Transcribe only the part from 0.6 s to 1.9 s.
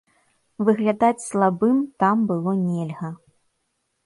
Выглядаць слабым